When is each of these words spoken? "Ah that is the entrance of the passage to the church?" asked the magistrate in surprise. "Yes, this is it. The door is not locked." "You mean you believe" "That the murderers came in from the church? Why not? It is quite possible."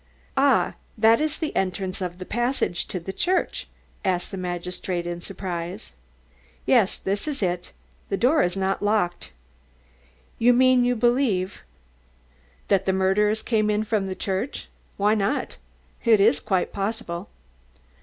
"Ah 0.35 0.73
that 0.97 1.21
is 1.21 1.37
the 1.37 1.55
entrance 1.55 2.01
of 2.01 2.17
the 2.17 2.25
passage 2.25 2.87
to 2.87 2.99
the 2.99 3.13
church?" 3.13 3.67
asked 4.03 4.31
the 4.31 4.35
magistrate 4.35 5.05
in 5.05 5.21
surprise. 5.21 5.91
"Yes, 6.65 6.97
this 6.97 7.27
is 7.27 7.43
it. 7.43 7.71
The 8.09 8.17
door 8.17 8.41
is 8.41 8.57
not 8.57 8.81
locked." 8.81 9.29
"You 10.39 10.53
mean 10.53 10.83
you 10.83 10.95
believe" 10.95 11.61
"That 12.69 12.87
the 12.87 12.93
murderers 12.93 13.43
came 13.43 13.69
in 13.69 13.83
from 13.83 14.07
the 14.07 14.15
church? 14.15 14.69
Why 14.97 15.13
not? 15.13 15.57
It 16.03 16.19
is 16.19 16.39
quite 16.39 16.73
possible." 16.73 17.29